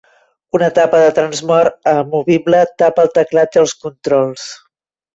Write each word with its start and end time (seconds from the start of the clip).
Una 0.59 0.69
tapa 0.79 1.01
de 1.03 1.11
transport 1.19 1.91
amovible 1.93 2.65
tapa 2.85 3.07
el 3.07 3.15
teclat 3.21 3.57
i 3.57 3.65
els 3.67 3.79
controls. 3.87 4.53